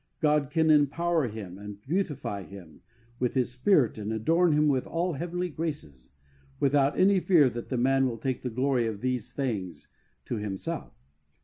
[0.19, 2.81] God can empower him and beautify him
[3.19, 6.09] with His Spirit and adorn him with all heavenly graces,
[6.59, 9.87] without any fear that the man will take the glory of these things
[10.25, 10.91] to himself.